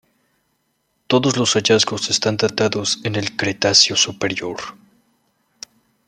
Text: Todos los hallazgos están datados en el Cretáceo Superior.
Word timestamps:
Todos 1.05 1.37
los 1.37 1.53
hallazgos 1.53 2.09
están 2.09 2.35
datados 2.37 2.97
en 3.03 3.15
el 3.15 3.37
Cretáceo 3.37 3.95
Superior. 3.95 4.57